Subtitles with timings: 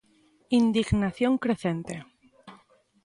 [0.59, 1.95] Indignación crecente.